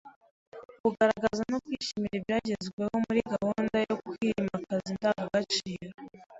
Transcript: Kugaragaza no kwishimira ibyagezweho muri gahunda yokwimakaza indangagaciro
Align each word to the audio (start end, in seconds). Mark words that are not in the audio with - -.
Kugaragaza 0.81 1.41
no 1.51 1.57
kwishimira 1.63 2.15
ibyagezweho 2.17 2.95
muri 3.05 3.19
gahunda 3.31 3.75
yokwimakaza 3.87 4.87
indangagaciro 4.93 5.93